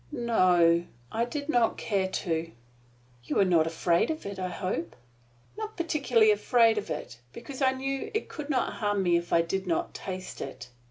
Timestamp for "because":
7.33-7.61